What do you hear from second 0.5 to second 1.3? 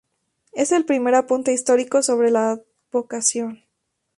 Es el primer